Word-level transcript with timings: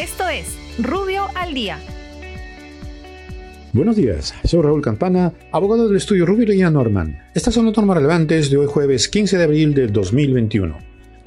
Esto 0.00 0.26
es 0.30 0.56
Rubio 0.78 1.26
al 1.34 1.52
Día. 1.52 1.78
Buenos 3.74 3.96
días, 3.96 4.32
soy 4.44 4.62
Raúl 4.62 4.80
Campana, 4.80 5.34
abogado 5.52 5.88
del 5.88 5.98
estudio 5.98 6.24
Rubio 6.24 6.50
y 6.54 6.58
Norman. 6.72 7.18
Estas 7.34 7.52
son 7.52 7.66
las 7.66 7.76
normas 7.76 7.98
relevantes 7.98 8.48
de 8.48 8.56
hoy 8.56 8.66
jueves 8.66 9.10
15 9.10 9.36
de 9.36 9.44
abril 9.44 9.74
del 9.74 9.92
2021. 9.92 10.78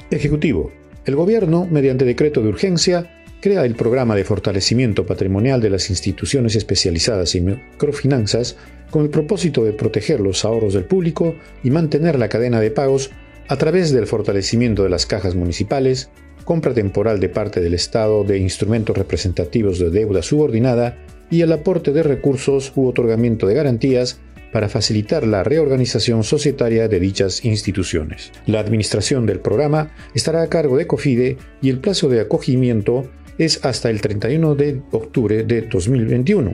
Ejecutivo. 0.10 0.72
El 1.06 1.16
gobierno, 1.16 1.68
mediante 1.70 2.04
decreto 2.04 2.42
de 2.42 2.50
urgencia, 2.50 3.22
crea 3.42 3.64
el 3.64 3.76
programa 3.76 4.16
de 4.16 4.24
fortalecimiento 4.24 5.06
patrimonial 5.06 5.62
de 5.62 5.70
las 5.70 5.92
instituciones 5.92 6.56
especializadas 6.56 7.36
en 7.36 7.46
microfinanzas 7.46 8.58
con 8.90 9.04
el 9.04 9.12
propósito 9.12 9.64
de 9.64 9.74
proteger 9.74 10.20
los 10.20 10.46
ahorros 10.46 10.74
del 10.74 10.86
público 10.86 11.36
y 11.64 11.70
mantener 11.70 12.18
la 12.18 12.28
cadena 12.28 12.60
de 12.60 12.72
pagos 12.72 13.12
a 13.50 13.56
través 13.56 13.92
del 13.92 14.08
fortalecimiento 14.08 14.82
de 14.82 14.90
las 14.90 15.06
cajas 15.06 15.36
municipales, 15.36 16.10
compra 16.44 16.74
temporal 16.74 17.20
de 17.20 17.30
parte 17.30 17.62
del 17.62 17.74
Estado 17.74 18.24
de 18.24 18.38
instrumentos 18.38 18.98
representativos 18.98 19.80
de 19.80 19.90
deuda 19.90 20.22
subordinada 20.22 20.98
y 21.30 21.42
el 21.42 21.52
aporte 21.52 21.92
de 21.92 22.04
recursos 22.04 22.72
u 22.76 22.88
otorgamiento 22.88 23.48
de 23.48 23.56
garantías 23.56 24.20
para 24.52 24.70
facilitar 24.70 25.26
la 25.26 25.44
reorganización 25.44 26.24
societaria 26.24 26.88
de 26.88 27.00
dichas 27.00 27.44
instituciones. 27.44 28.32
La 28.46 28.60
administración 28.60 29.26
del 29.26 29.40
programa 29.40 29.92
estará 30.14 30.44
a 30.44 30.48
cargo 30.48 30.78
de 30.78 30.86
COFIDE 30.86 31.38
y 31.62 31.70
el 31.70 31.80
plazo 31.80 32.08
de 32.08 32.22
acogimiento 32.22 33.10
es 33.40 33.66
hasta 33.66 33.90
el 33.90 34.00
31 34.00 34.54
de 34.54 34.82
octubre 34.92 35.44
de 35.44 35.64
2021, 35.64 36.54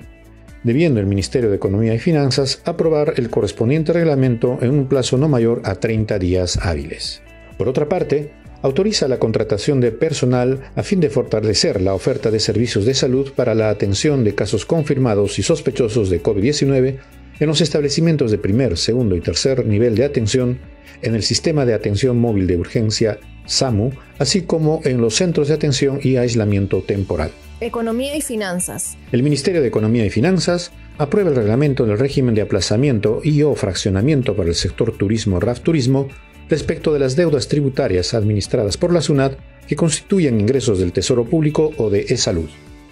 debiendo 0.64 1.02
el 1.02 1.08
Ministerio 1.08 1.50
de 1.50 1.58
Economía 1.58 1.94
y 1.94 2.00
Finanzas 2.00 2.62
aprobar 2.64 3.16
el 3.18 3.30
correspondiente 3.30 3.92
reglamento 3.92 4.58
en 4.62 4.72
un 4.72 4.88
plazo 4.88 5.18
no 5.18 5.28
mayor 5.28 5.62
a 5.66 5.76
30 5.76 6.18
días 6.20 6.58
hábiles. 6.62 7.22
Por 7.58 7.68
otra 7.68 7.90
parte, 7.90 8.32
autoriza 8.62 9.08
la 9.08 9.20
contratación 9.20 9.80
de 9.80 9.92
personal 9.92 10.72
a 10.76 10.84
fin 10.84 11.00
de 11.00 11.10
fortalecer 11.10 11.82
la 11.82 11.94
oferta 11.94 12.32
de 12.32 12.40
servicios 12.40 12.86
de 12.86 12.94
salud 12.94 13.32
para 13.36 13.56
la 13.56 13.70
atención 13.70 14.24
de 14.24 14.36
casos 14.36 14.66
confirmados 14.66 15.40
y 15.40 15.44
sospechosos 15.44 16.10
de 16.10 16.22
COVID-19 16.22 16.98
en 17.40 17.48
los 17.48 17.62
establecimientos 17.62 18.32
de 18.32 18.38
primer, 18.38 18.78
segundo 18.78 19.16
y 19.16 19.22
tercer 19.22 19.66
nivel 19.66 19.96
de 19.96 20.04
atención, 20.04 20.60
en 21.02 21.16
el 21.16 21.24
Sistema 21.24 21.66
de 21.66 21.74
Atención 21.74 22.18
Móvil 22.18 22.48
de 22.48 22.58
Urgencia, 22.58 23.20
SAMU, 23.46 23.92
así 24.18 24.42
como 24.42 24.82
en 24.84 25.00
los 25.00 25.16
centros 25.16 25.48
de 25.48 25.54
atención 25.54 26.00
y 26.04 26.18
aislamiento 26.18 26.82
temporal. 26.82 27.32
Economía 27.62 28.16
y 28.16 28.22
finanzas. 28.22 28.98
El 29.12 29.24
Ministerio 29.24 29.62
de 29.62 29.68
Economía 29.68 30.06
y 30.06 30.10
Finanzas 30.10 30.72
aprueba 30.98 31.30
el 31.30 31.36
reglamento 31.36 31.86
del 31.86 31.98
régimen 31.98 32.36
de 32.36 32.42
aplazamiento 32.42 33.22
y 33.24 33.42
o 33.44 33.56
fraccionamiento 33.56 34.36
para 34.36 34.50
el 34.50 34.56
sector 34.56 34.98
turismo-RAF 34.98 35.62
Turismo 35.62 36.10
respecto 36.50 36.92
de 36.94 37.00
las 37.00 37.16
deudas 37.16 37.48
tributarias 37.48 38.14
administradas 38.14 38.78
por 38.78 38.94
la 38.94 39.02
SUNAT 39.02 39.38
que 39.68 39.76
constituyen 39.76 40.40
ingresos 40.40 40.80
del 40.80 40.92
Tesoro 40.92 41.26
Público 41.26 41.72
o 41.78 41.90
de 41.90 42.06
e-Salud. 42.10 42.50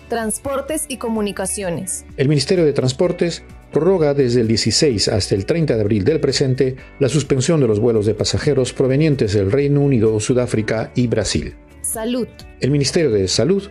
Transportes 0.10 0.86
y 0.88 0.98
comunicaciones. 0.98 2.06
El 2.16 2.30
Ministerio 2.30 2.64
de 2.64 2.72
Transportes 2.72 3.44
prorroga 3.74 4.14
desde 4.14 4.42
el 4.42 4.48
16 4.48 5.10
hasta 5.10 5.36
el 5.36 5.46
30 5.46 5.76
de 5.76 5.82
abril 5.82 6.06
del 6.06 6.22
presente 6.22 6.78
la 7.00 7.10
suspensión 7.10 7.60
de 7.60 7.68
los 7.68 7.80
vuelos 7.80 8.06
de 8.06 8.14
pasajeros 8.14 8.72
provenientes 8.72 9.34
del 9.34 9.52
Reino 9.52 9.82
Unido, 9.82 10.18
Sudáfrica 10.20 10.92
y 10.96 11.08
Brasil. 11.08 11.56
Salud. 11.82 12.28
El 12.62 12.72
Ministerio 12.72 13.12
de 13.12 13.28
Salud 13.28 13.64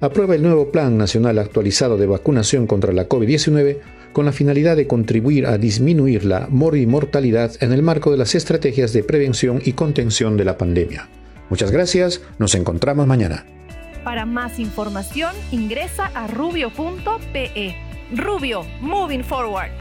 aprueba 0.00 0.34
el 0.34 0.42
nuevo 0.42 0.70
Plan 0.70 0.96
Nacional 0.96 1.38
Actualizado 1.38 1.96
de 1.96 2.06
Vacunación 2.06 2.66
contra 2.66 2.92
la 2.92 3.08
COVID-19 3.08 3.78
con 4.12 4.24
la 4.26 4.32
finalidad 4.32 4.76
de 4.76 4.86
contribuir 4.86 5.46
a 5.46 5.58
disminuir 5.58 6.24
la 6.24 6.48
morimortalidad 6.50 7.52
en 7.60 7.72
el 7.72 7.82
marco 7.82 8.10
de 8.10 8.18
las 8.18 8.34
estrategias 8.34 8.92
de 8.92 9.02
prevención 9.02 9.60
y 9.64 9.72
contención 9.72 10.36
de 10.36 10.44
la 10.44 10.58
pandemia. 10.58 11.08
Muchas 11.48 11.70
gracias, 11.70 12.22
nos 12.38 12.54
encontramos 12.54 13.06
mañana. 13.06 13.44
Para 14.04 14.24
más 14.24 14.58
información 14.58 15.34
ingresa 15.50 16.06
a 16.14 16.26
rubio.pe. 16.26 17.76
Rubio, 18.14 18.62
moving 18.80 19.22
forward. 19.22 19.79